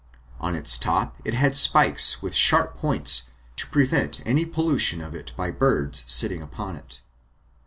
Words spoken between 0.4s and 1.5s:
its top it